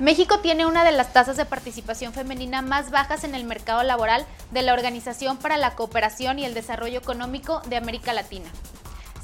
México 0.00 0.38
tiene 0.38 0.64
una 0.64 0.84
de 0.84 0.92
las 0.92 1.12
tasas 1.12 1.36
de 1.36 1.44
participación 1.44 2.12
femenina 2.12 2.62
más 2.62 2.92
bajas 2.92 3.24
en 3.24 3.34
el 3.34 3.42
mercado 3.42 3.82
laboral 3.82 4.24
de 4.52 4.62
la 4.62 4.72
Organización 4.72 5.38
para 5.38 5.56
la 5.56 5.74
Cooperación 5.74 6.38
y 6.38 6.44
el 6.44 6.54
Desarrollo 6.54 7.00
Económico 7.00 7.62
de 7.68 7.76
América 7.76 8.12
Latina. 8.12 8.48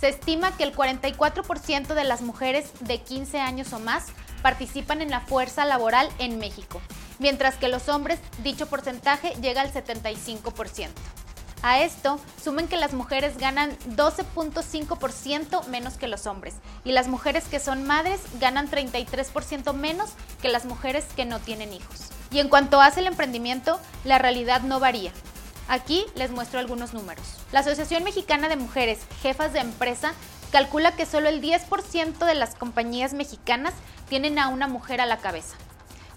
Se 0.00 0.08
estima 0.08 0.56
que 0.56 0.64
el 0.64 0.74
44% 0.74 1.95
de 1.95 2.04
las 2.04 2.22
mujeres 2.22 2.72
de 2.80 2.98
15 2.98 3.38
años 3.38 3.72
o 3.72 3.79
más 3.79 4.06
participan 4.42 5.00
en 5.00 5.10
la 5.10 5.21
fuerza 5.21 5.64
laboral 5.64 6.08
en 6.18 6.38
México, 6.38 6.81
mientras 7.21 7.54
que 7.54 7.69
los 7.69 7.88
hombres 7.88 8.19
dicho 8.43 8.67
porcentaje 8.67 9.33
llega 9.41 9.63
al 9.63 9.72
75%. 9.72 10.88
A 11.67 11.81
esto 11.81 12.21
sumen 12.42 12.69
que 12.69 12.76
las 12.76 12.92
mujeres 12.92 13.38
ganan 13.38 13.71
12.5% 13.96 15.67
menos 15.69 15.94
que 15.94 16.09
los 16.09 16.27
hombres 16.27 16.56
y 16.84 16.92
las 16.92 17.09
mujeres 17.09 17.45
que 17.45 17.59
son 17.59 17.84
madres 17.84 18.20
ganan 18.38 18.70
33% 18.70 19.73
menos 19.73 20.10
que 20.42 20.50
las 20.50 20.66
mujeres 20.66 21.06
que 21.16 21.24
no 21.24 21.41
tienen 21.41 21.73
hijos. 21.73 22.10
Y 22.30 22.41
en 22.41 22.50
cuanto 22.50 22.82
hace 22.82 23.00
el 23.00 23.06
emprendimiento, 23.06 23.80
la 24.04 24.18
realidad 24.18 24.60
no 24.60 24.78
varía. 24.78 25.10
Aquí 25.66 26.04
les 26.16 26.30
muestro 26.32 26.60
algunos 26.60 26.92
números. 26.92 27.24
La 27.50 27.60
Asociación 27.60 28.04
Mexicana 28.04 28.51
de 28.51 28.56
Mujeres 28.56 28.98
Jefas 29.23 29.54
de 29.54 29.60
Empresa 29.60 30.12
calcula 30.52 30.95
que 30.95 31.06
solo 31.06 31.30
el 31.30 31.40
10% 31.40 32.26
de 32.26 32.34
las 32.34 32.56
compañías 32.56 33.15
mexicanas 33.15 33.73
tienen 34.10 34.38
a 34.38 34.48
una 34.48 34.68
mujer 34.68 35.01
a 35.01 35.06
la 35.06 35.16
cabeza. 35.16 35.56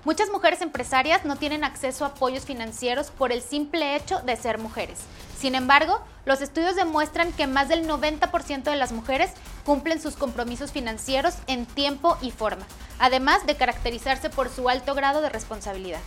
Muchas 0.08 0.30
mujeres 0.30 0.62
empresarias 0.62 1.26
no 1.26 1.36
tienen 1.36 1.66
acceso 1.66 2.06
a 2.06 2.08
apoyos 2.08 2.46
financieros 2.46 3.12
por 3.12 3.34
el 3.34 3.42
simple 3.42 3.98
hecho 3.98 4.22
de 4.22 4.38
ser 4.38 4.58
mujeres. 4.58 5.00
Sin 5.38 5.54
embargo, 5.54 6.00
los 6.24 6.40
estudios 6.40 6.78
demuestran 6.78 7.34
que 7.34 7.46
más 7.46 7.68
del 7.68 7.86
90% 7.86 8.64
de 8.64 8.78
las 8.78 8.94
mujeres 8.94 9.34
cumplen 9.66 10.02
sus 10.02 10.16
compromisos 10.16 10.72
financieros 10.72 11.34
en 11.48 11.66
tiempo 11.66 12.18
y 12.22 12.32
forma, 12.32 12.66
además 13.00 13.46
de 13.48 13.58
caracterizarse 13.58 14.30
por 14.30 14.48
su 14.48 14.70
alto 14.70 14.96
grado 14.96 15.20
de 15.20 15.28
responsabilidad. 15.28 16.00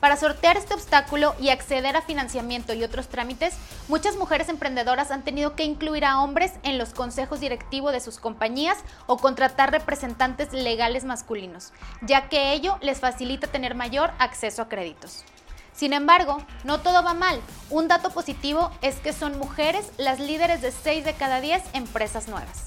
Para 0.00 0.16
sortear 0.16 0.56
este 0.56 0.74
obstáculo 0.74 1.34
y 1.40 1.48
acceder 1.48 1.96
a 1.96 2.02
financiamiento 2.02 2.72
y 2.72 2.84
otros 2.84 3.08
trámites, 3.08 3.54
muchas 3.88 4.16
mujeres 4.16 4.48
emprendedoras 4.48 5.10
han 5.10 5.24
tenido 5.24 5.56
que 5.56 5.64
incluir 5.64 6.04
a 6.04 6.20
hombres 6.20 6.52
en 6.62 6.78
los 6.78 6.90
consejos 6.90 7.40
directivos 7.40 7.92
de 7.92 8.00
sus 8.00 8.18
compañías 8.18 8.78
o 9.06 9.16
contratar 9.16 9.72
representantes 9.72 10.52
legales 10.52 11.04
masculinos, 11.04 11.72
ya 12.02 12.28
que 12.28 12.52
ello 12.52 12.78
les 12.80 13.00
facilita 13.00 13.48
tener 13.48 13.74
mayor 13.74 14.12
acceso 14.20 14.62
a 14.62 14.68
créditos. 14.68 15.24
Sin 15.72 15.92
embargo, 15.92 16.38
no 16.64 16.80
todo 16.80 17.02
va 17.02 17.14
mal. 17.14 17.40
Un 17.70 17.88
dato 17.88 18.10
positivo 18.10 18.70
es 18.82 18.96
que 18.96 19.12
son 19.12 19.38
mujeres 19.38 19.90
las 19.96 20.20
líderes 20.20 20.60
de 20.60 20.70
6 20.70 21.04
de 21.04 21.14
cada 21.14 21.40
10 21.40 21.62
empresas 21.72 22.28
nuevas. 22.28 22.64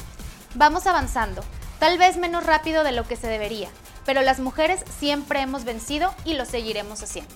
Vamos 0.55 0.85
avanzando, 0.85 1.43
tal 1.79 1.97
vez 1.97 2.17
menos 2.17 2.45
rápido 2.45 2.83
de 2.83 2.91
lo 2.91 3.05
que 3.05 3.15
se 3.15 3.27
debería, 3.27 3.69
pero 4.05 4.21
las 4.21 4.39
mujeres 4.39 4.83
siempre 4.99 5.41
hemos 5.41 5.63
vencido 5.63 6.13
y 6.25 6.33
lo 6.33 6.45
seguiremos 6.45 7.03
haciendo. 7.03 7.33